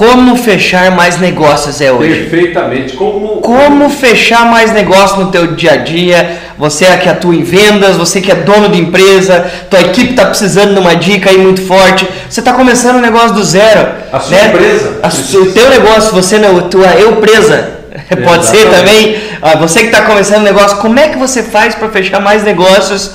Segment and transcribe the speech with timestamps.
[0.00, 2.20] Como fechar mais negócios é hoje?
[2.22, 2.94] Perfeitamente.
[2.94, 6.38] Como, Como fechar mais negócio no teu dia a dia?
[6.56, 10.24] Você é que atua em vendas, você que é dono de empresa, tua equipe está
[10.24, 12.08] precisando de uma dica aí muito forte.
[12.30, 13.90] Você está começando um negócio do zero.
[14.10, 17.80] A sua empresa A o teu negócio, você não, tua eu presa.
[18.24, 18.78] Pode ser Exatamente.
[18.78, 19.16] também.
[19.42, 22.42] Ah, Você que está começando um negócio, como é que você faz para fechar mais
[22.42, 23.10] negócios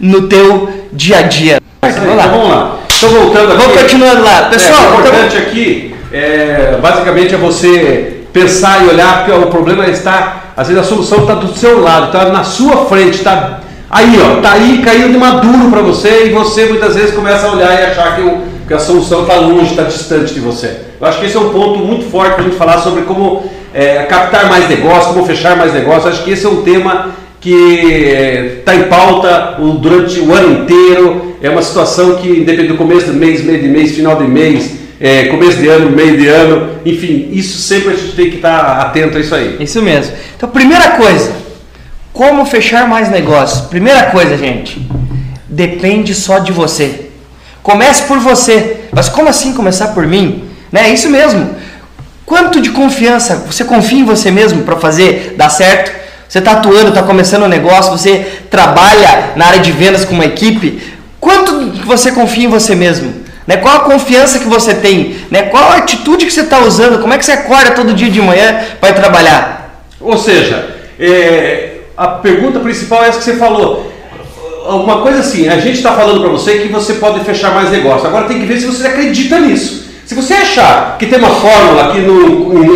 [0.00, 1.58] no teu dia a dia?
[1.82, 2.24] Aí, Vamos lá.
[2.28, 2.78] Então.
[2.88, 3.62] Estou voltando aqui.
[3.62, 4.48] Vamos continuando lá.
[4.50, 9.46] Pessoal, é, o então- importante aqui, é, basicamente, é você pensar e olhar, porque o
[9.48, 13.60] problema está, às vezes a solução está do seu lado, está na sua frente, está
[13.90, 17.72] aí, ó, está aí caindo maduro para você e você muitas vezes começa a olhar
[17.80, 20.76] e achar que, o- que a solução está longe, está distante de você.
[21.00, 23.44] Eu acho que esse é um ponto muito forte para a gente falar sobre como
[23.74, 26.08] é, captar mais negócio, como fechar mais negócio.
[26.08, 27.08] Acho que esse é um tema
[27.40, 31.34] que está em pauta durante o ano inteiro.
[31.42, 34.72] É uma situação que, independe do começo do mês, meio de mês, final de mês,
[35.00, 38.80] é, começo de ano, meio de ano, enfim, isso sempre a gente tem que estar
[38.80, 39.56] atento a isso aí.
[39.58, 40.12] Isso mesmo.
[40.36, 41.32] Então, primeira coisa,
[42.12, 43.62] como fechar mais negócios?
[43.62, 44.86] Primeira coisa, gente,
[45.48, 47.08] depende só de você.
[47.62, 48.80] Comece por você.
[48.92, 50.44] Mas como assim começar por mim?
[50.70, 50.92] Né?
[50.92, 51.56] Isso mesmo.
[52.26, 55.98] Quanto de confiança você confia em você mesmo para fazer dar certo?
[56.28, 60.26] Você está atuando, está começando um negócio, você trabalha na área de vendas com uma
[60.26, 60.80] equipe.
[61.18, 63.19] Quanto você confia em você mesmo?
[63.46, 63.56] Né?
[63.56, 65.16] Qual a confiança que você tem?
[65.30, 65.42] Né?
[65.44, 67.00] Qual a atitude que você está usando?
[67.00, 69.84] Como é que você acorda todo dia de manhã para trabalhar?
[70.00, 73.92] Ou seja, é, a pergunta principal é essa que você falou.
[74.66, 78.06] Uma coisa assim, a gente está falando para você que você pode fechar mais negócio.
[78.06, 79.90] Agora tem que ver se você acredita nisso.
[80.06, 82.28] Se você achar que tem uma fórmula que não,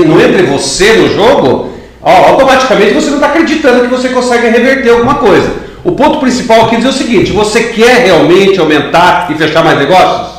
[0.04, 1.70] não entra em você no jogo,
[2.00, 5.50] automaticamente você não está acreditando que você consegue reverter alguma coisa.
[5.82, 10.33] O ponto principal aqui é o seguinte: você quer realmente aumentar e fechar mais negócios?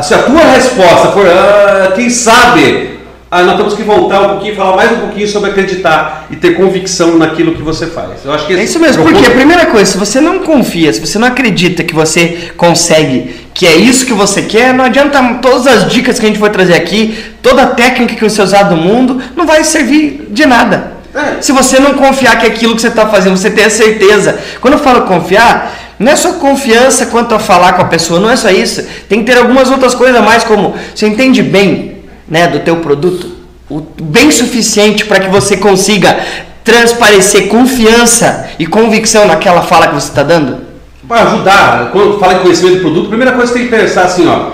[0.00, 2.98] Se a tua resposta for, ah, quem sabe,
[3.30, 6.56] ah, nós temos que voltar um pouquinho, falar mais um pouquinho sobre acreditar e ter
[6.56, 8.24] convicção naquilo que você faz.
[8.24, 10.38] Eu acho que É isso mesmo, é o porque a primeira coisa, se você não
[10.38, 14.86] confia, se você não acredita que você consegue, que é isso que você quer, não
[14.86, 18.40] adianta todas as dicas que a gente vai trazer aqui, toda a técnica que você
[18.40, 20.92] usar do mundo, não vai servir de nada.
[21.14, 21.42] É.
[21.42, 24.38] Se você não confiar que aquilo que você está fazendo, você tem a certeza.
[24.60, 28.28] Quando eu falo confiar, não é só confiança quanto a falar com a pessoa, não
[28.28, 28.84] é só isso.
[29.08, 32.76] Tem que ter algumas outras coisas a mais, como você entende bem né, do teu
[32.76, 33.30] produto,
[33.70, 36.18] o bem suficiente para que você consiga
[36.64, 40.58] transparecer confiança e convicção naquela fala que você está dando?
[41.06, 44.04] Para ajudar, quando fala em conhecimento do produto, a primeira coisa que tem que pensar
[44.04, 44.50] assim, ó.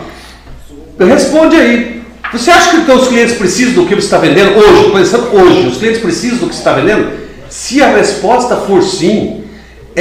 [1.05, 2.03] Responde aí.
[2.33, 4.91] Você acha que os teus clientes precisam do que você está vendendo hoje?
[4.91, 7.11] Pensando hoje, os clientes precisam do que você está vendendo?
[7.49, 9.45] Se a resposta for sim,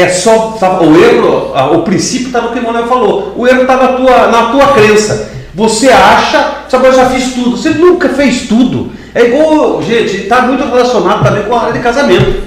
[0.02, 0.56] é só.
[0.60, 3.34] tá, o erro, o princípio está no que o Manuel falou.
[3.36, 5.32] O erro está na tua, na tua crença.
[5.56, 7.58] Você acha, sabe, eu já fiz tudo.
[7.58, 8.92] Você nunca fez tudo.
[9.16, 12.44] É igual, gente, está muito relacionado também com a área de casamento.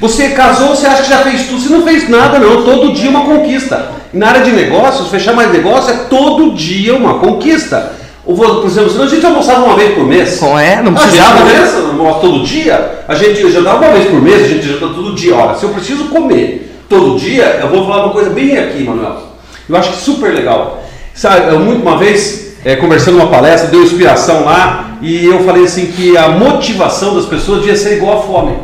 [0.00, 1.60] Você casou, você acha que já fez tudo.
[1.60, 2.62] Você não fez nada, não.
[2.62, 3.90] Todo dia uma conquista.
[4.14, 7.92] E na área de negócios, fechar mais negócio é todo dia uma conquista.
[8.24, 10.38] Ou, por exemplo, senão a gente almoçava uma vez por mês.
[10.38, 12.18] Com é, não A precisava, gente né?
[12.20, 15.34] todo dia, a gente jantava uma vez por mês, a gente janta todo dia.
[15.34, 19.32] Olha, se eu preciso comer todo dia, eu vou falar uma coisa bem aqui, Manuel.
[19.68, 20.82] Eu acho que super legal.
[21.14, 25.64] Sabe, eu muito uma vez, eh, conversando numa palestra, deu inspiração lá, e eu falei
[25.64, 28.56] assim que a motivação das pessoas devia ser igual à fome.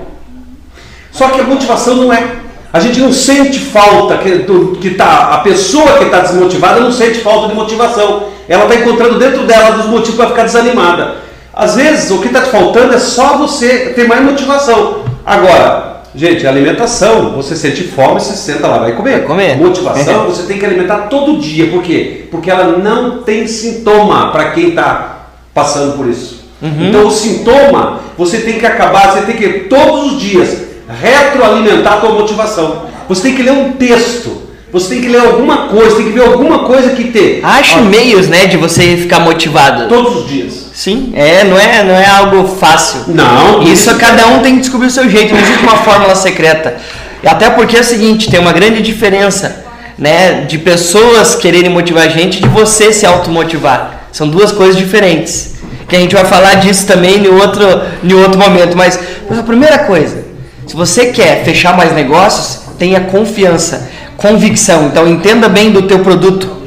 [1.10, 2.36] Só que a motivação não é.
[2.72, 6.92] A gente não sente falta que, do, que tá, a pessoa que está desmotivada não
[6.92, 8.24] sente falta de motivação.
[8.48, 11.16] Ela está encontrando dentro dela dos motivos para ficar desanimada.
[11.52, 15.02] Às vezes o que está te faltando é só você ter mais motivação.
[15.24, 19.18] Agora, gente, alimentação, você sente fome, você senta lá, vai comer.
[19.18, 19.56] Vai comer.
[19.56, 21.68] Motivação, você tem que alimentar todo dia.
[21.68, 22.26] Por quê?
[22.28, 26.44] Porque ela não tem sintoma para quem está passando por isso.
[26.88, 30.58] Então o sintoma, você tem que acabar, você tem que todos os dias
[31.00, 32.86] retroalimentar a tua motivação.
[33.08, 36.22] Você tem que ler um texto, você tem que ler alguma coisa, tem que ver
[36.24, 39.88] alguma coisa que te Ache Ó, meios, né, de você ficar motivado.
[39.88, 40.68] todos os dias.
[40.74, 43.00] Sim, é, não é, não é algo fácil.
[43.08, 46.76] Não, Isso cada um tem que descobrir o seu jeito, não existe uma fórmula secreta.
[47.22, 49.64] E Até porque é o seguinte, tem uma grande diferença,
[49.98, 54.08] né, de pessoas quererem motivar a gente de você se automotivar.
[54.12, 55.54] São duas coisas diferentes.
[55.88, 57.64] Que a gente vai falar disso também em outro,
[58.04, 58.76] em outro momento.
[58.76, 58.98] Mas
[59.30, 60.22] a primeira coisa,
[60.66, 63.88] se você quer fechar mais negócios, tenha confiança,
[64.18, 64.88] convicção.
[64.88, 66.58] Então entenda bem do teu produto.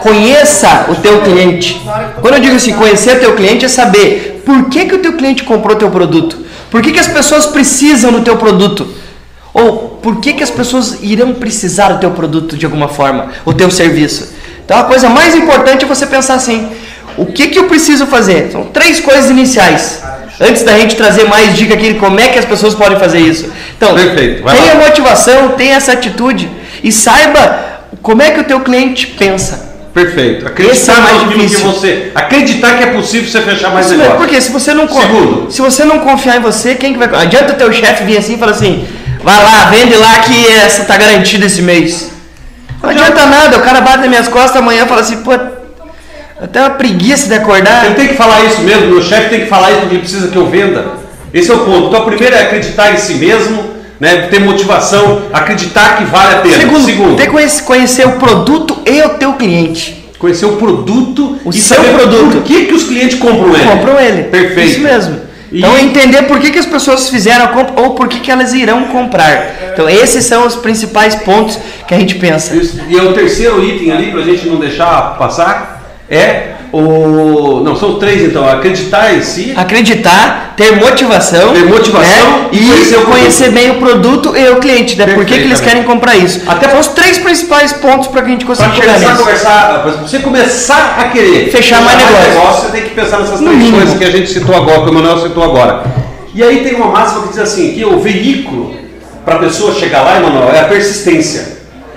[0.00, 1.80] Conheça o teu cliente.
[2.20, 5.42] Quando eu digo assim, conhecer teu cliente é saber por que, que o teu cliente
[5.42, 6.44] comprou teu produto.
[6.70, 8.86] Por que, que as pessoas precisam do teu produto?
[9.54, 13.54] Ou por que, que as pessoas irão precisar do teu produto de alguma forma, o
[13.54, 14.34] teu serviço?
[14.64, 16.68] Então a coisa mais importante é você pensar assim:
[17.16, 18.50] o que, que eu preciso fazer?
[18.52, 20.02] São três coisas iniciais.
[20.38, 23.50] Antes da gente trazer mais dica aqui, como é que as pessoas podem fazer isso.
[23.76, 26.50] Então, Perfeito, tenha motivação, tenha essa atitude
[26.82, 29.66] e saiba como é que o teu cliente pensa.
[29.94, 30.44] Perfeito.
[30.60, 31.66] Esse é Acreditar mais naquilo que difícil.
[31.72, 32.12] você.
[32.14, 34.18] Acreditar que é possível você fechar mais Isso negócio.
[34.18, 35.50] porque se você não Segundo.
[35.50, 38.34] se você não confiar em você, quem que vai adianta o teu chefe vir assim
[38.34, 38.86] e falar assim,
[39.22, 42.10] vai lá, vende lá que essa tá garantida esse mês.
[42.82, 45.32] Não adianta nada, o cara bate nas minhas costas amanhã e fala assim, pô,
[46.38, 47.86] até uma preguiça de acordar.
[47.86, 50.28] Ele tem que falar isso mesmo, meu chefe tem que falar isso porque ele precisa
[50.28, 50.84] que eu venda.
[51.32, 51.88] Esse é o ponto.
[51.88, 54.28] Então, primeiro é acreditar em si mesmo, né?
[54.30, 56.56] ter motivação, acreditar que vale a pena.
[56.84, 60.04] Segundo, ter que conhece- conhecer o produto e o teu cliente.
[60.18, 62.32] conhecer o produto O e seu saber produto.
[62.32, 63.64] por que, que os clientes compram ele.
[63.70, 64.22] Compram ele.
[64.24, 64.70] Perfeito.
[64.70, 65.20] Isso mesmo.
[65.52, 68.30] E- Então entender por que, que as pessoas fizeram a compra ou por que, que
[68.30, 69.54] elas irão comprar.
[69.72, 72.56] Então esses são os principais pontos que a gente pensa.
[72.56, 72.80] Isso.
[72.88, 77.60] E é o terceiro item ali, para a gente não deixar passar, é o.
[77.64, 78.48] Não, são três então.
[78.48, 79.52] Acreditar em si.
[79.56, 82.48] Acreditar, ter motivação, Ter motivação né?
[82.52, 85.06] e conhecer conhecer, bem o produto e o cliente, né?
[85.06, 86.42] Por que, que eles querem comprar isso.
[86.46, 89.22] Até- são os três principais pontos para que a gente consiga chegar começar a nisso.
[89.22, 92.62] conversar, para você começar a querer Fechar mais negócio.
[92.66, 93.76] você tem que pensar nessas No três mínimo.
[93.78, 95.84] coisas que a gente citou agora, que o Manuel citou agora.
[96.34, 98.74] E aí tem uma máxima que diz assim, que o veículo
[99.24, 101.56] para a pessoa chegar lá, Emanuel, é a persistência.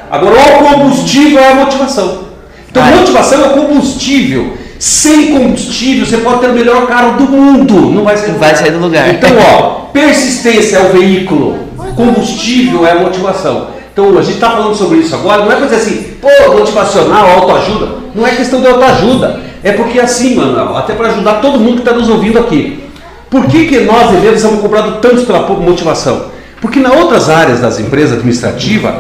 [0.10, 2.30] Agora, o combustível é a motivação.
[2.72, 2.96] Então, Ai.
[2.96, 4.58] motivação é o combustível.
[4.80, 7.92] Sem combustível, você pode ter o melhor carro do mundo.
[7.92, 8.56] Não vai sair vai lugar.
[8.56, 9.10] sair do lugar.
[9.14, 11.60] Então, ó, persistência é o veículo,
[11.98, 13.68] combustível é a motivação.
[13.92, 17.30] Então, a gente está falando sobre isso agora, não é para dizer assim, pô, motivacional,
[17.30, 17.90] autoajuda.
[18.16, 19.42] Não é questão de autoajuda.
[19.62, 22.82] É porque assim, Manuel, até para ajudar todo mundo que está nos ouvindo aqui.
[23.30, 26.28] Por que, que nós, vendedores, estamos cobrando tanto pela motivação?
[26.62, 28.94] Porque nas outras áreas das empresas administrativas,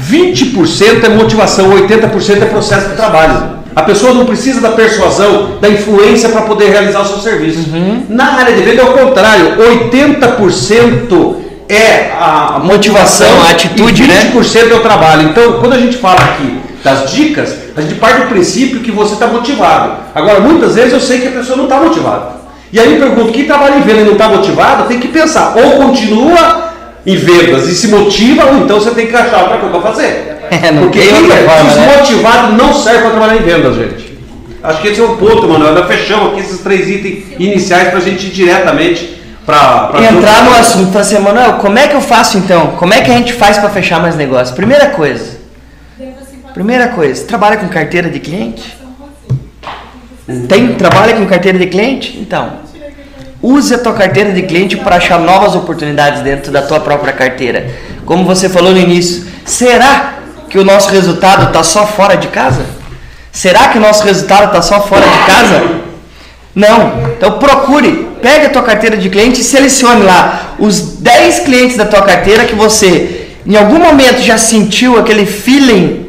[0.00, 3.63] 20% é motivação, 80% é processo de trabalho.
[3.74, 7.58] A pessoa não precisa da persuasão, da influência para poder realizar o seu serviço.
[8.08, 11.36] Na área de venda é o contrário, 80%
[11.68, 14.30] é a Motivação, a atitude, e né?
[14.32, 15.28] 20% é o trabalho.
[15.28, 19.14] Então, quando a gente fala aqui das dicas, a gente parte do princípio que você
[19.14, 19.94] está motivado.
[20.14, 22.34] Agora, muitas vezes eu sei que a pessoa não está motivada.
[22.72, 25.54] E aí eu pergunto, quem trabalha em venda e não está motivado, tem que pensar,
[25.56, 26.63] ou continua
[27.06, 30.34] em vendas e se motiva, ou então você tem que achar outra coisa para fazer.
[30.50, 31.46] É, Porque quem é né?
[31.64, 34.18] desmotivado não serve para trabalhar em vendas, gente.
[34.62, 35.74] Acho que esse é o ponto, Manuel.
[35.74, 40.54] Nós fechamos aqui esses três itens iniciais para a gente ir diretamente para Entrar no
[40.54, 42.68] assunto, falar assim, Manuel, como é que eu faço então?
[42.78, 44.54] Como é que a gente faz para fechar mais negócios?
[44.54, 45.38] Primeira coisa,
[46.54, 48.76] primeira coisa, trabalha com carteira de cliente?
[50.48, 52.18] Tem, trabalha com carteira de cliente?
[52.18, 52.63] Então,
[53.44, 57.68] use a tua carteira de cliente para achar novas oportunidades dentro da tua própria carteira.
[58.06, 60.14] Como você falou no início, será
[60.48, 62.64] que o nosso resultado está só fora de casa?
[63.30, 65.62] Será que o nosso resultado está só fora de casa?
[66.54, 67.10] Não.
[67.16, 71.84] Então procure, pegue a tua carteira de cliente e selecione lá os 10 clientes da
[71.84, 76.06] tua carteira que você em algum momento já sentiu aquele feeling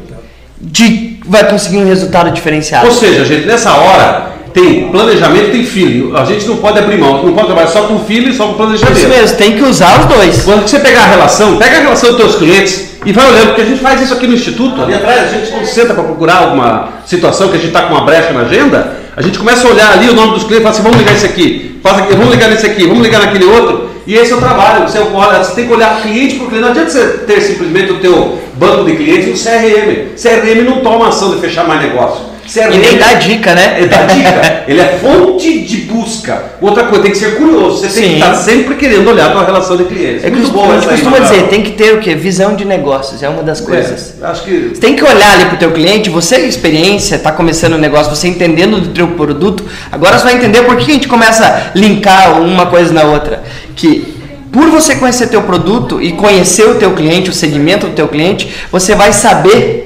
[0.58, 2.86] de vai conseguir um resultado diferenciado.
[2.86, 6.16] Ou seja, gente, nessa hora tem planejamento, tem feeling.
[6.16, 8.96] A gente não pode abrir mão, não pode trabalhar só com feeling, só com planejamento.
[8.96, 10.44] Isso mesmo, tem que usar os dois.
[10.44, 13.60] Quando você pegar a relação, pega a relação dos teus clientes e vai olhando, porque
[13.60, 14.80] a gente faz isso aqui no Instituto.
[14.80, 17.94] Ali atrás, a gente quando senta para procurar alguma situação que a gente está com
[17.94, 20.62] uma brecha na agenda, a gente começa a olhar ali o nome dos clientes e
[20.62, 23.44] fala assim, vamos ligar esse aqui, faz aqui, vamos ligar nesse aqui, vamos ligar naquele
[23.44, 23.90] outro.
[24.06, 26.62] E esse é o trabalho, você, olha, você tem que olhar cliente por cliente.
[26.62, 30.14] Não adianta você ter simplesmente o teu banco de clientes no CRM.
[30.16, 32.35] CRM não toma ação de fechar mais negócio.
[32.52, 33.78] CRM E nem dá dica, né?
[33.80, 34.64] é da dica.
[34.68, 36.42] Ele é fonte de busca.
[36.60, 37.78] Outra coisa, tem que ser curioso.
[37.80, 38.08] Você tem Sim.
[38.10, 40.24] que estar sempre querendo olhar a tua relação de clientes.
[40.24, 41.32] É Muito a gente essa aí, costuma Manuel.
[41.32, 42.14] dizer, tem que ter o quê?
[42.14, 44.14] Visão de negócios, é uma das coisas.
[44.20, 47.32] É, acho que Você tem que olhar ali pro teu cliente, você com experiência, tá
[47.32, 50.94] começando o negócio, você entendendo do teu produto, agora você vai entender por que a
[50.94, 53.42] gente começa a linkar uma coisa na outra.
[53.74, 54.16] Que
[54.52, 58.48] por você conhecer teu produto e conhecer o teu cliente, o segmento do teu cliente,
[58.72, 59.85] você vai saber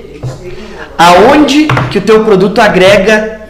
[1.01, 3.41] aonde que o teu produto agrega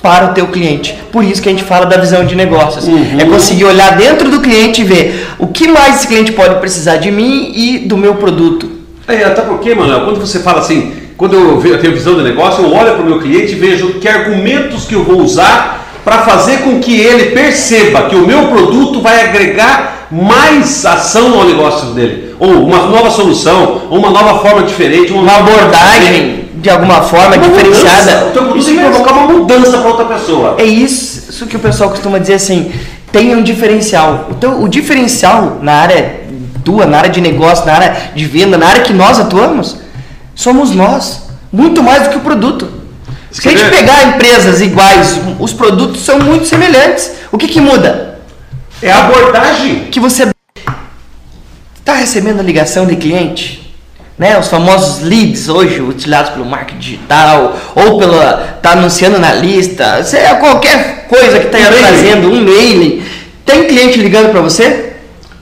[0.00, 0.96] para o teu cliente.
[1.10, 2.86] Por isso que a gente fala da visão de negócios.
[3.18, 6.98] É conseguir olhar dentro do cliente e ver o que mais esse cliente pode precisar
[6.98, 8.70] de mim e do meu produto.
[9.08, 12.72] É, até porque, Manuel, quando você fala assim, quando eu tenho visão de negócio, eu
[12.72, 16.58] olho para o meu cliente e vejo que argumentos que eu vou usar para fazer
[16.58, 22.34] com que ele perceba que o meu produto vai agregar mais ação ao negócio dele.
[22.38, 27.38] Ou uma nova solução, ou uma nova forma diferente, Uma abordagem de alguma forma uma
[27.38, 28.26] diferenciada.
[28.26, 28.30] mudança.
[28.30, 28.90] Que mesmo.
[28.90, 30.54] provocar uma mudança para outra pessoa.
[30.58, 32.72] É isso, isso que o pessoal costuma dizer assim,
[33.10, 34.28] tem um diferencial.
[34.30, 36.22] O, teu, o diferencial na área
[36.64, 39.76] tua, na área de negócio, na área de venda, na área que nós atuamos,
[40.36, 41.22] somos nós.
[41.52, 42.66] Muito mais do que o produto.
[43.30, 47.10] Se a gente pegar empresas iguais, os produtos são muito semelhantes.
[47.30, 48.20] O que, que muda?
[48.80, 49.88] É a abordagem.
[49.90, 50.28] Que você
[51.78, 53.61] está recebendo ligação de cliente,
[54.18, 54.38] né?
[54.38, 60.36] Os famosos leads hoje utilizados pelo marketing digital ou pela tá anunciando na lista, seja
[60.36, 61.76] qualquer coisa que está Um mail.
[61.78, 63.02] trazendo um mail.
[63.44, 64.92] Tem cliente ligando para você?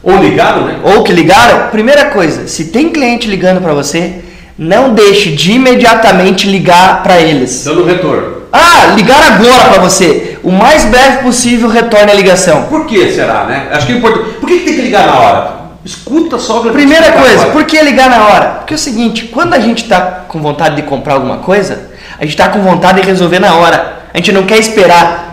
[0.02, 0.76] Ou ligaram, né?
[0.82, 4.14] ou que ligaram, primeira coisa, se tem cliente ligando para você,
[4.56, 7.64] não deixe de imediatamente ligar para eles.
[7.64, 8.40] Dando retorno.
[8.52, 10.38] Ah, ligar agora para você.
[10.42, 12.64] O mais breve possível retorne a ligação.
[12.64, 13.68] Por que será, né?
[13.70, 14.30] Acho que é importante.
[14.40, 15.59] Por que, que tem que ligar na hora?
[15.84, 16.60] Escuta só.
[16.70, 17.50] Primeira coisa, agora.
[17.52, 18.46] por que ligar na hora?
[18.58, 22.22] Porque é o seguinte, quando a gente está com vontade de comprar alguma coisa, a
[22.22, 24.00] gente está com vontade de resolver na hora.
[24.12, 25.29] A gente não quer esperar.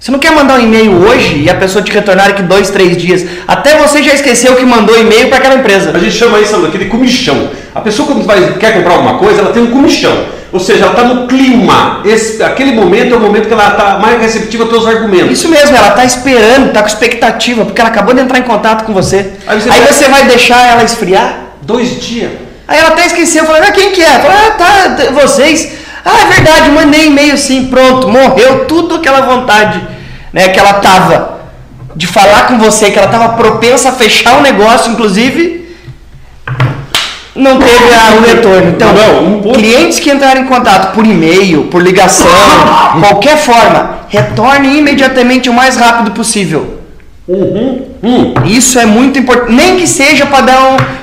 [0.00, 2.96] Você não quer mandar um e-mail hoje e a pessoa te retornar daqui dois, três
[2.96, 3.22] dias.
[3.46, 5.90] Até você já esqueceu que mandou e-mail para aquela empresa.
[5.94, 7.50] A gente chama isso Sandro, aquele comichão.
[7.74, 10.24] A pessoa quando vai, quer comprar alguma coisa, ela tem um comichão.
[10.52, 12.00] Ou seja, ela está no clima.
[12.02, 15.32] Esse, aquele momento é o momento que ela está mais receptiva aos teus argumentos.
[15.32, 18.84] Isso mesmo, ela tá esperando, tá com expectativa, porque ela acabou de entrar em contato
[18.86, 19.32] com você.
[19.46, 21.40] Aí Aí você você, vai- vai deixar ela esfriar?
[21.60, 22.30] Dois dias.
[22.66, 24.18] Aí ela até esqueceu, falou, ah, quem que é?
[24.18, 25.72] Falou, ah, tá, vocês.
[26.04, 29.80] Ah, é verdade, mandei e-mail sim, pronto, morreu tudo aquela vontade,
[30.32, 31.40] né, que ela tava
[31.94, 35.74] de falar com você, que ela tava propensa a fechar o negócio, inclusive,
[37.34, 38.68] não teve a- o retorno.
[38.70, 42.26] Então, Não, clientes que entraram em contato por e-mail, por ligação,
[43.00, 46.78] qualquer forma, retorne imediatamente o mais rápido possível.
[47.28, 47.86] Uhum.
[48.02, 48.34] Hum.
[48.46, 50.60] Isso é muito importante, nem que seja para dar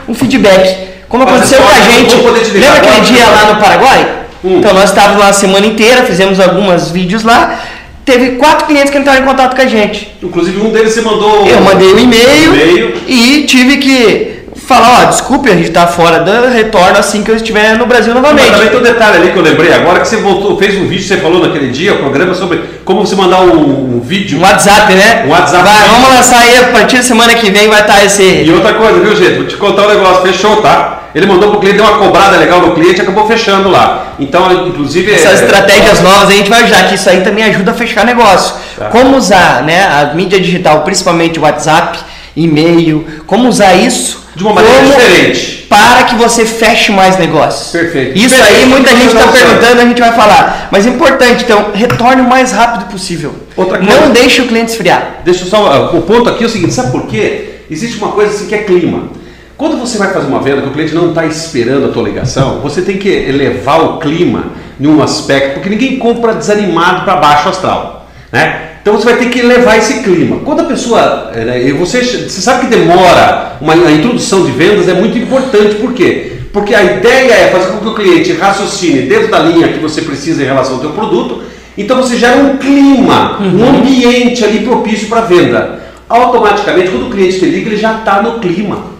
[0.08, 0.88] um, um feedback.
[1.08, 2.16] Como Mas aconteceu com a gente.
[2.58, 4.08] Lembra aquele dia lá no Paraguai?
[4.48, 4.60] Hum.
[4.60, 7.60] Então nós estávamos lá a semana inteira, fizemos alguns vídeos lá.
[8.06, 10.16] Teve quatro clientes que entraram em contato com a gente.
[10.24, 11.46] Inclusive um deles você mandou.
[11.46, 12.94] Eu mandei um e-mail e-mail.
[13.06, 17.36] e tive que falar, ó, desculpe, a gente tá fora do retorno assim que eu
[17.36, 18.70] estiver no Brasil Mas também novamente.
[18.70, 21.18] tem um detalhe ali que eu lembrei agora que você voltou, fez um vídeo, você
[21.18, 24.39] falou naquele dia, o programa sobre como você mandar um, um vídeo.
[24.39, 25.24] Um WhatsApp, né?
[25.25, 25.63] Um WhatsApp.
[25.63, 28.24] Vai, vamos lançar aí, a partir da semana que vem vai estar esse.
[28.24, 29.36] E outra coisa, viu, gente?
[29.36, 30.97] Vou te contar um negócio, fechou, tá?
[31.16, 34.14] Ele mandou pro cliente, deu uma cobrada legal no cliente e acabou fechando lá.
[34.20, 35.12] Então, inclusive.
[35.14, 38.06] Essas é- estratégias novas a gente vai usar, que isso aí também ajuda a fechar
[38.06, 38.56] negócio.
[38.78, 38.86] Tá.
[38.86, 41.98] Como usar né, a mídia digital, principalmente WhatsApp,
[42.36, 45.66] e-mail, como usar isso De uma maneira como- diferente.
[45.68, 47.72] para que você feche mais negócios.
[47.72, 48.16] Perfeito.
[48.18, 50.68] Isso Diferente aí muita gente está perguntando, a gente vai falar.
[50.72, 53.34] Mas é importante, então, retorne o mais rápido possível.
[53.56, 55.22] Outra coisa- Não deixe o cliente esfriar.
[55.26, 55.66] Deixa só.
[55.72, 57.56] ah, O ponto aqui é o seguinte: sabe por quê?
[57.72, 59.10] Existe uma coisa assim que é clima.
[59.58, 62.60] Quando você vai fazer uma venda que o cliente não está esperando a tua ligação,
[62.62, 67.50] você tem que elevar o clima em um aspecto, porque ninguém compra desanimado para baixo
[67.50, 68.08] astral.
[68.32, 68.74] Né?
[68.80, 70.42] Então você vai ter que elevar esse clima.
[70.46, 71.32] Quando a pessoa.
[71.34, 75.76] eh, né, você, você sabe que demora, uma, a introdução de vendas é muito importante,
[75.76, 76.34] por quê?
[76.54, 80.04] Porque a ideia é fazer com que o cliente raciocine dentro da linha que você
[80.04, 81.42] precisa em relação ao teu produto,
[81.76, 85.80] então você gera um clima, um ambiente ali propício para venda.
[86.08, 88.97] Automaticamente, quando o cliente te liga, ele já está no clima.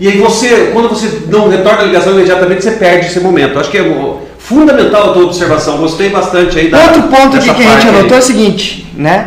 [0.00, 3.58] E aí você, quando você não retorna a ligação imediatamente, você perde esse momento.
[3.58, 5.76] Acho que é fundamental a tua observação.
[5.78, 7.96] Gostei bastante aí da Outro ponto aqui dessa que a gente aí.
[7.98, 9.26] anotou é o seguinte, né?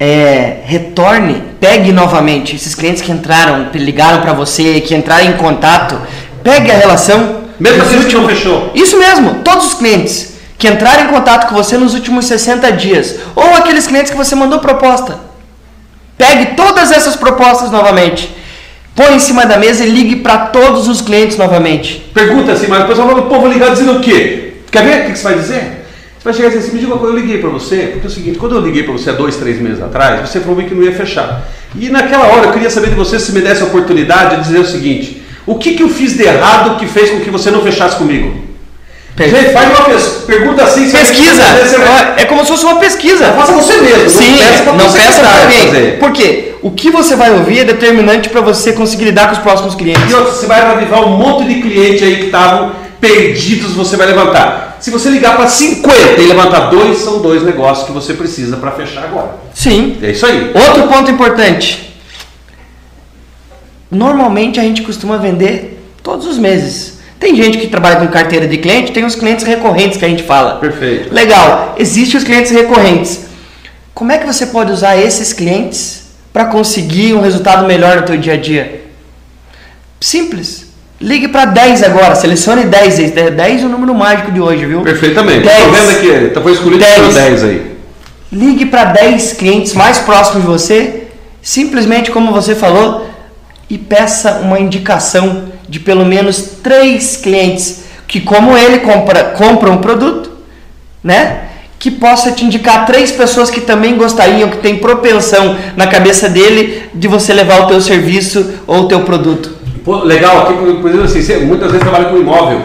[0.00, 5.32] É, retorne, pegue novamente esses clientes que entraram, que ligaram para você, que entraram em
[5.32, 6.00] contato,
[6.44, 7.38] pegue a relação.
[7.58, 8.70] Mesmo aqueles que não últimos- fechou.
[8.76, 13.16] Isso mesmo, todos os clientes que entraram em contato com você nos últimos 60 dias,
[13.34, 15.18] ou aqueles clientes que você mandou proposta.
[16.16, 18.32] Pegue todas essas propostas novamente,
[18.98, 22.04] põe em cima da mesa e ligue para todos os clientes novamente.
[22.12, 24.54] Pergunta assim, mas o pessoal fala, pô, vou ligar dizendo o quê?
[24.72, 25.62] Quer ver o que você vai dizer?
[26.18, 28.08] Você vai chegar e dizer assim, me diga uma coisa, eu liguei para você, porque
[28.08, 30.56] é o seguinte, quando eu liguei para você há dois, três meses atrás, você falou
[30.64, 31.48] que não ia fechar.
[31.78, 34.58] E naquela hora eu queria saber de você se me desse a oportunidade de dizer
[34.58, 37.62] o seguinte, o que, que eu fiz de errado que fez com que você não
[37.62, 38.48] fechasse comigo?
[39.16, 40.88] Gente, faz uma pergunta assim.
[40.88, 41.42] você- Pesquisa!
[42.16, 43.26] É como se fosse uma pesquisa.
[43.32, 44.10] Faça você mesmo.
[44.10, 44.36] Sim,
[44.66, 45.96] não peça para alguém.
[45.98, 46.47] Por quê?
[46.60, 50.10] O que você vai ouvir é determinante para você conseguir lidar com os próximos clientes.
[50.10, 54.06] E outra, você vai avivar um monte de cliente aí que estavam perdidos, você vai
[54.06, 54.76] levantar.
[54.80, 58.72] Se você ligar para 50 e levantar dois, são dois negócios que você precisa para
[58.72, 59.36] fechar agora.
[59.54, 59.98] Sim.
[60.02, 60.52] É isso aí.
[60.54, 61.94] Outro ponto importante.
[63.90, 66.98] Normalmente a gente costuma vender todos os meses.
[67.18, 70.22] Tem gente que trabalha com carteira de cliente, tem os clientes recorrentes que a gente
[70.22, 70.56] fala.
[70.56, 71.12] Perfeito.
[71.12, 71.74] Legal.
[71.78, 73.26] Existem os clientes recorrentes.
[73.94, 78.16] Como é que você pode usar esses clientes para conseguir um resultado melhor no teu
[78.16, 78.84] dia a dia?
[80.00, 80.66] Simples.
[81.00, 82.96] Ligue para 10 agora, selecione 10.
[83.12, 84.82] 10 é o número mágico de hoje, viu?
[84.82, 85.44] Perfeitamente.
[85.46, 85.58] 10.
[85.58, 86.94] Estou vendo aqui, tá- foi escolhido Dez.
[87.04, 87.76] por 10 aí.
[88.32, 91.04] Ligue para 10 clientes mais próximos de você,
[91.40, 93.08] simplesmente como você falou,
[93.70, 99.78] e peça uma indicação de pelo menos 3 clientes que, como ele, compra, compram o
[99.78, 100.28] produto
[101.02, 101.47] né?
[101.78, 106.82] Que possa te indicar três pessoas que também gostariam, que tem propensão na cabeça dele
[106.92, 109.50] de você levar o teu serviço ou o teu produto.
[109.84, 112.60] Pô, legal, aqui, por exemplo, assim, você muitas vezes trabalha com imóvel,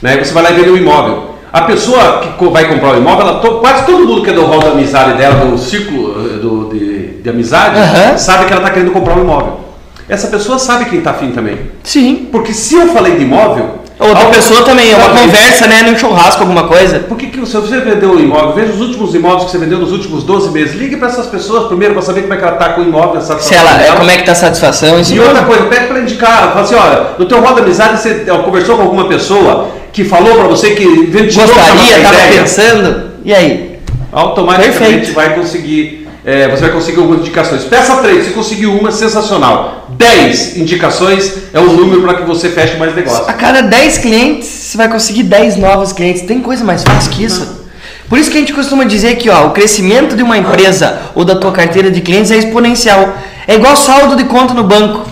[0.00, 0.16] né?
[0.22, 1.36] Você vai lá e vende um imóvel.
[1.52, 4.60] A pessoa que vai comprar o imóvel, ela, quase todo mundo que é do rol
[4.60, 8.16] da amizade dela, do círculo eh, do, de, de amizade, Aham.
[8.16, 9.60] sabe que ela está querendo comprar um imóvel.
[10.08, 11.58] Essa pessoa sabe quem está afim também.
[11.82, 12.28] Sim.
[12.30, 13.85] Porque se eu falei de imóvel.
[13.98, 15.82] Outra pessoa também, é uma conversa, né?
[15.82, 17.00] Num churrasco, alguma coisa.
[17.00, 19.78] Por que, que se você vendeu um imóvel, veja os últimos imóveis que você vendeu
[19.78, 22.52] nos últimos 12 meses, ligue para essas pessoas primeiro para saber como é que ela
[22.52, 25.00] está com o imóvel, Se ela, é, como é que tá a satisfação?
[25.00, 28.26] Isso E outra coisa, pede para indicar, fala assim, olha, no teu roda amizade você
[28.44, 33.10] conversou com alguma pessoa que falou para você que ventilou gostaria, essa tava ideia, pensando.
[33.24, 33.76] E aí?
[34.16, 35.14] automaticamente Perfeito.
[35.14, 37.62] vai conseguir, é, você vai conseguir algumas indicações.
[37.62, 39.86] Peça 3, se conseguiu uma, sensacional.
[39.90, 43.30] 10 indicações é o número para que você feche mais negócio.
[43.30, 46.22] A cada 10 clientes, você vai conseguir 10 novos clientes.
[46.22, 47.64] Tem coisa mais fácil que isso?
[48.08, 51.24] Por isso que a gente costuma dizer que ó, o crescimento de uma empresa ou
[51.24, 53.16] da tua carteira de clientes é exponencial.
[53.46, 55.08] É igual saldo de conta no banco.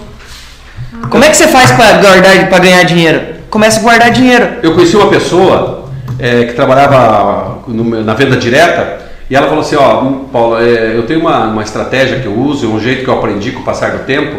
[1.09, 3.21] Como é que você faz para guardar, para ganhar dinheiro?
[3.49, 4.55] Começa a guardar dinheiro.
[4.65, 9.04] Eu conheci uma pessoa é, que trabalhava na venda direta
[9.35, 10.01] e ela falou assim, ó,
[10.33, 13.51] Paulo, é, eu tenho uma, uma estratégia que eu uso, um jeito que eu aprendi
[13.51, 14.37] com o passar do tempo,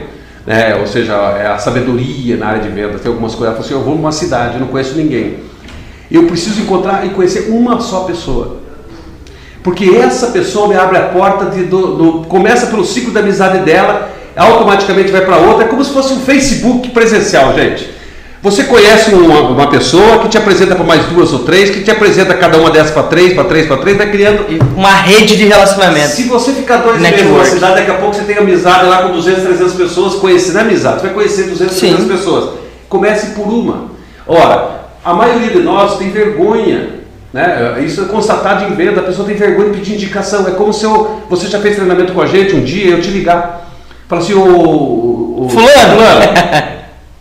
[0.48, 3.48] né, ou seja, é a sabedoria na área de vendas, tem algumas coisas.
[3.48, 5.40] Ela falou assim, eu vou numa cidade, não conheço ninguém.
[6.10, 8.60] Eu preciso encontrar e conhecer uma só pessoa.
[9.62, 13.66] Porque essa pessoa me abre a porta de, do, do- começa pelo ciclo da amizade
[13.66, 17.90] dela, automaticamente vai para outra, é como se fosse um Facebook presencial, gente.
[18.46, 21.90] Você conhece uma, uma pessoa que te apresenta para mais duas ou três, que te
[21.90, 24.46] apresenta cada uma dessas para três, para três, para três, vai criando.
[24.78, 26.10] Uma rede de relacionamento.
[26.10, 29.14] Se você ficar dois meses numa cidade, daqui a pouco você tem amizade lá com
[29.14, 31.96] 200, 300 pessoas, conhecendo amizade, você vai conhecer 200, Sim.
[31.96, 32.50] 300 pessoas.
[32.88, 33.86] Comece por uma.
[34.28, 37.00] Ora, a maioria de nós tem vergonha,
[37.34, 37.84] né?
[37.84, 40.48] Isso é constatado em venda, a pessoa tem vergonha de pedir indicação.
[40.48, 43.10] É como se eu, você já fez treinamento com a gente um dia, eu te
[43.10, 43.68] ligar,
[44.08, 46.75] falar assim, ô, ô, ô, Fulano.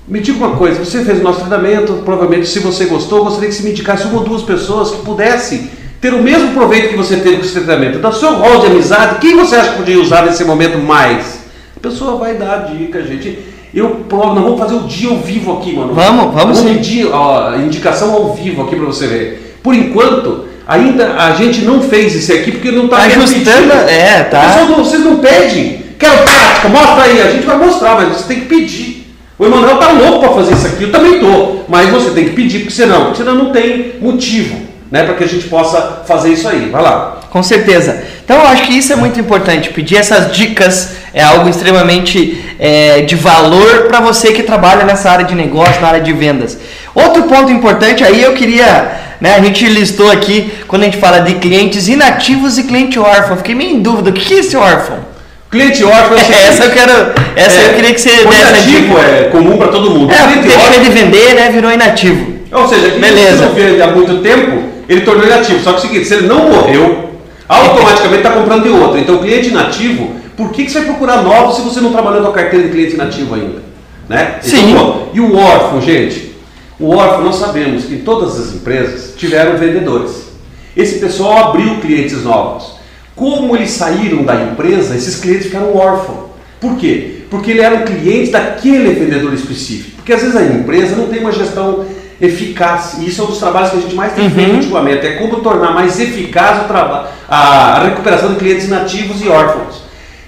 [0.06, 3.54] Me diga uma coisa, você fez o nosso treinamento, provavelmente se você gostou, gostaria que
[3.54, 7.16] se me indicasse uma ou duas pessoas que pudessem ter o mesmo proveito que você
[7.16, 7.98] teve com esse treinamento.
[7.98, 11.40] Da seu rol de amizade, quem você acha que podia usar nesse momento mais?
[11.74, 13.38] A pessoa vai dar a dica, gente.
[13.72, 15.94] Eu provo, nós vamos fazer o dia ao vivo aqui, mano.
[15.94, 17.08] Vamos, vamos Vamos sim.
[17.10, 19.58] ó, a indicação ao vivo aqui para você ver.
[19.62, 24.22] Por enquanto, ainda a gente não fez isso aqui porque não está Tá ajustando, é,
[24.24, 24.40] tá.
[24.42, 25.82] Pessoal, vocês não pedem.
[25.98, 27.22] Quero prática, mostra aí.
[27.22, 28.93] A gente vai mostrar, mas você tem que pedir.
[29.36, 31.64] O Emanuel tá louco para fazer isso aqui, eu também tô.
[31.68, 34.56] Mas você tem que pedir, porque senão, senão não tem motivo,
[34.90, 36.68] né, para que a gente possa fazer isso aí.
[36.70, 37.18] Vai lá.
[37.30, 38.00] Com certeza.
[38.24, 39.70] Então eu acho que isso é muito importante.
[39.70, 45.24] Pedir essas dicas é algo extremamente é, de valor para você que trabalha nessa área
[45.24, 46.56] de negócio, na área de vendas.
[46.94, 51.18] Outro ponto importante aí eu queria, né, a gente listou aqui quando a gente fala
[51.18, 53.36] de clientes inativos e cliente órfão.
[53.36, 55.13] Fiquei meio em dúvida, o que é esse órfão?
[55.54, 59.56] Cliente órfão é essa eu quero, essa eu queria que você desse inativo é comum
[59.56, 60.12] para todo mundo.
[60.12, 62.40] É, cliente deixou de vender, né, virou inativo.
[62.50, 63.36] ou seja, Beleza.
[63.36, 65.62] que não vende há muito tempo, ele tornou inativo.
[65.62, 67.10] Só que é o seguinte, se ele não morreu,
[67.48, 68.98] automaticamente está comprando de outro.
[68.98, 72.30] Então, cliente inativo, por que, que você vai procurar novos se você não trabalhou com
[72.30, 73.62] a carteira de cliente inativo ainda?
[74.08, 74.38] Né?
[74.42, 74.72] Sim.
[74.72, 76.34] Então, pô, e o órfão, gente?
[76.80, 80.30] O órfão, nós sabemos que todas as empresas tiveram vendedores.
[80.76, 82.73] Esse pessoal abriu clientes novos.
[83.14, 86.30] Como eles saíram da empresa, esses clientes ficaram órfãos.
[86.60, 87.22] Por quê?
[87.30, 89.96] Porque ele era um cliente daquele vendedor específico.
[89.96, 91.84] Porque às vezes a empresa não tem uma gestão
[92.20, 92.96] eficaz.
[93.00, 94.56] E isso é um dos trabalhos que a gente mais tem feito Uhum.
[94.56, 95.06] ultimamente.
[95.06, 99.82] É como tornar mais eficaz o traba- a, recuperação de clientes inativos e órfãos.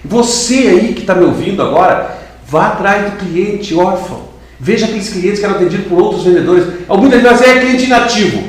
[0.05, 4.27] Você aí que está me ouvindo agora, vá atrás do cliente órfão.
[4.59, 6.65] Veja aqueles clientes que eram atendidos por outros vendedores.
[6.89, 8.43] Alguns deles dizer, é cliente inativo.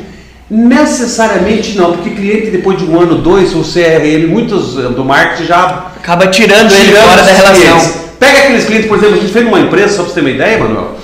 [0.50, 5.46] Necessariamente não, porque cliente depois de um ano, dois, o CRM, muitos eh, do marketing
[5.46, 7.62] já Acaba tirando, ele fora da relação.
[7.62, 7.94] clientes.
[8.18, 10.30] Pega aqueles clientes, por exemplo, a gente fez numa empresa, só para você ter uma
[10.30, 10.98] ideia, Manuel.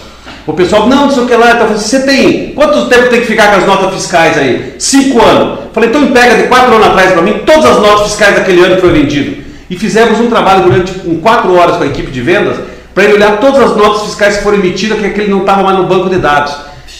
[0.48, 3.28] O pessoal, não, não sei o que lá, então, você tem, quanto tempo tem que
[3.28, 4.76] ficar com as notas fiscais aí?
[4.80, 5.60] Cinco anos.
[5.74, 8.76] Falei, então pega de quatro anos atrás para mim todas as notas fiscais daquele ano
[8.76, 9.44] que foi vendido.
[9.70, 12.58] E fizemos um trabalho durante um, quatro horas com a equipe de vendas
[12.94, 15.78] para ele olhar todas as notas fiscais que foram emitidas, que aquele não estava mais
[15.78, 16.54] no banco de dados.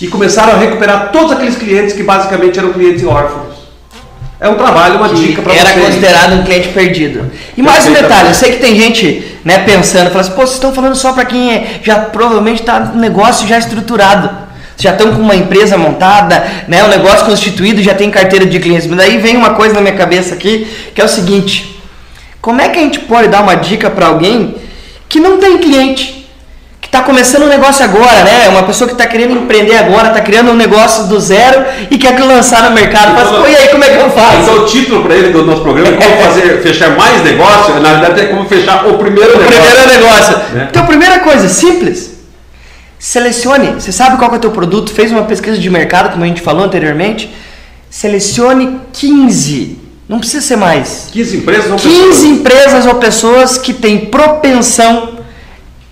[0.04, 3.54] E começaram a recuperar todos aqueles clientes que basicamente eram clientes órfãos.
[4.38, 5.86] É um trabalho, uma dica para era vocês.
[5.86, 7.32] considerado um cliente perdido.
[7.56, 10.56] E mais um detalhe, eu sei que tem gente né, pensando, fala assim, pô, vocês
[10.56, 14.30] estão falando só para quem é- já provavelmente está no negócio já estruturado.
[14.78, 18.88] Já estão com uma empresa montada, né, um negócio constituído, já tem carteira de clientes.
[18.88, 21.82] Mas daí vem uma coisa na minha cabeça aqui, que é o seguinte:
[22.42, 24.56] como é que a gente pode dar uma dica para alguém
[25.08, 26.23] que não tem cliente,
[26.94, 28.48] está começando um negócio agora, né?
[28.50, 32.20] Uma pessoa que está querendo empreender agora, está criando um negócio do zero e quer
[32.20, 33.14] lançar no mercado.
[33.16, 34.42] Mas, pô, e aí, como é que eu faço?
[34.44, 37.80] Então, o título para ele do nosso programa é como fazer, fechar mais negócio.
[37.80, 39.60] Na verdade, é como fechar o primeiro o negócio.
[39.60, 40.38] primeiro negócio.
[40.54, 40.68] Né?
[40.70, 42.12] Então, primeira coisa, simples.
[43.00, 43.82] Selecione.
[43.82, 44.94] Você sabe qual é o teu produto?
[44.94, 47.34] Fez uma pesquisa de mercado, como a gente falou anteriormente.
[47.90, 51.08] Selecione 15 não precisa ser mais.
[51.12, 52.24] 15 empresas ou 15 pessoas?
[52.24, 55.13] empresas ou pessoas que têm propensão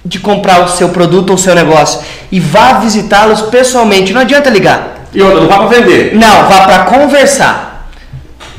[0.04, 2.02] de comprar o seu produto ou o seu negócio.
[2.32, 4.14] E vá visitá-los pessoalmente.
[4.14, 5.06] Não adianta ligar.
[5.14, 6.16] E outra, não vá para vender.
[6.16, 7.90] Não, vá para conversar.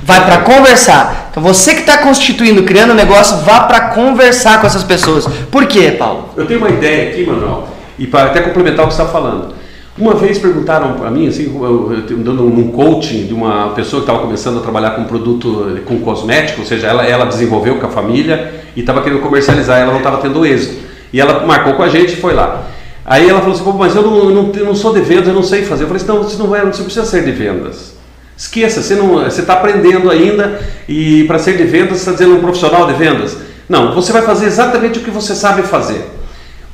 [0.02, 1.28] Vai para conversar.
[1.30, 5.26] Então você que está constituindo, criando um negócio, vá para conversar com essas pessoas.
[5.50, 6.30] Por quê, Paulo?
[6.36, 9.54] Eu tenho uma ideia aqui, Manuel, e para até complementar o que você está falando.
[9.96, 14.08] Uma vez perguntaram para mim, assim, eu, eu, dando um coaching de uma pessoa que
[14.08, 17.90] estava começando a trabalhar com produto com cosmético, ou seja, ela, ela desenvolveu com a
[17.90, 20.91] família e estava querendo comercializar, ela não estava tendo êxito.
[21.12, 22.64] E ela marcou com a gente e foi lá.
[23.04, 25.34] Aí ela falou assim, mas eu não, eu não, eu não sou de vendas, eu
[25.34, 25.84] não sei fazer.
[25.84, 27.96] Eu falei assim, não, você não, vai, você precisa ser de vendas.
[28.36, 32.40] Esqueça, você você está aprendendo ainda e para ser de vendas você está dizendo um
[32.40, 33.36] profissional de vendas.
[33.68, 36.10] Não, você vai fazer exatamente o que você sabe fazer.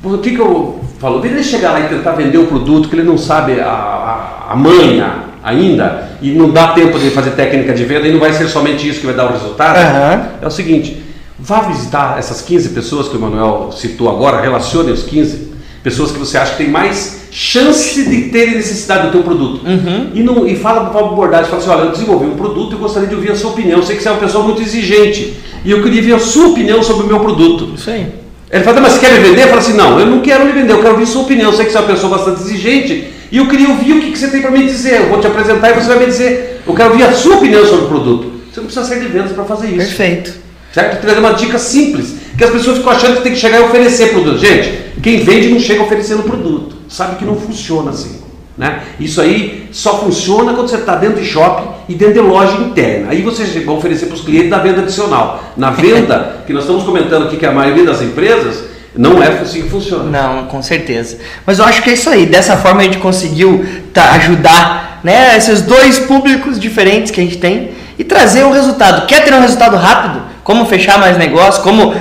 [0.03, 1.23] O que, que eu falo?
[1.25, 4.55] Ele chegar lá e tentar vender o produto que ele não sabe a, a, a
[4.55, 8.47] manha ainda e não dá tempo de fazer técnica de venda e não vai ser
[8.47, 9.77] somente isso que vai dar o resultado.
[9.77, 10.25] Uhum.
[10.41, 11.03] É o seguinte,
[11.41, 15.49] vá visitar essas 15 pessoas que o Manuel citou agora, relacione os 15
[15.83, 19.65] pessoas que você acha que tem mais chance de ter necessidade do teu produto.
[19.65, 20.11] Uhum.
[20.13, 22.77] E, não, e fala para o abordagem, fala assim, olha, eu desenvolvi um produto e
[22.77, 23.79] gostaria de ouvir a sua opinião.
[23.79, 26.47] Eu sei que você é uma pessoa muito exigente e eu queria ver a sua
[26.47, 27.73] opinião sobre o meu produto.
[27.75, 28.07] Isso aí.
[28.51, 29.43] Ele fala, mas você quer me vender?
[29.43, 31.51] Eu falo assim, não, eu não quero me vender, eu quero ouvir sua opinião.
[31.51, 34.17] Eu sei que você é uma pessoa bastante exigente e eu queria ouvir o que,
[34.17, 35.01] você tem para me dizer.
[35.01, 36.61] Eu vou te apresentar e você vai me dizer.
[36.65, 38.31] Eu quero ouvir a sua opinião sobre o produto.
[38.51, 39.77] Você não precisa ser de vendas para fazer isso.
[39.77, 40.38] Perfeito.
[40.73, 41.01] Certo?
[41.01, 44.11] Trazer uma dica simples, que as pessoas ficam achando que tem que chegar e oferecer
[44.11, 44.37] produto.
[44.37, 46.77] Gente, quem vende não chega oferecendo produto.
[46.87, 48.19] Sabe que não funciona assim.
[48.57, 48.81] Né?
[48.99, 53.11] Isso aí só funciona quando você está dentro de shopping e dentro de loja interna.
[53.11, 55.53] Aí você vai oferecer para os clientes da venda adicional.
[55.55, 59.61] Na venda, que nós estamos comentando aqui que a maioria das empresas não é assim
[59.61, 60.03] que funciona.
[60.03, 61.17] Não, com certeza.
[61.45, 62.25] Mas eu acho que é isso aí.
[62.25, 67.37] Dessa forma a gente conseguiu tá, ajudar né, esses dois públicos diferentes que a gente
[67.37, 69.07] tem e trazer um resultado.
[69.07, 70.21] Quer ter um resultado rápido?
[70.43, 71.61] Como fechar mais negócio?
[71.63, 71.93] Como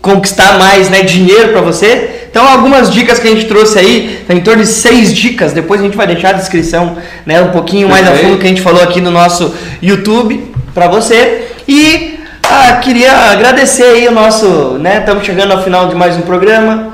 [0.00, 2.26] conquistar mais né, dinheiro para você?
[2.30, 5.52] Então, algumas dicas que a gente trouxe aí, em torno de seis dicas.
[5.52, 8.48] Depois a gente vai deixar a descrição né, um pouquinho mais a fundo que a
[8.48, 11.48] gente falou aqui no nosso YouTube para você.
[11.68, 14.98] E ah, queria agradecer aí o nosso, né?
[14.98, 16.93] Estamos chegando ao final de mais um programa.